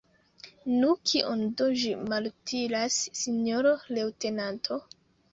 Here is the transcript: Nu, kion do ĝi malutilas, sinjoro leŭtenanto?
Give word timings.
Nu, 0.75 0.87
kion 1.09 1.43
do 1.59 1.67
ĝi 1.81 1.91
malutilas, 2.13 2.97
sinjoro 3.19 3.75
leŭtenanto? 3.99 4.79